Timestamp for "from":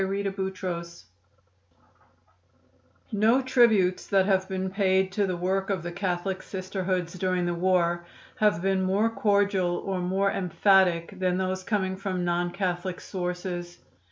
11.95-12.25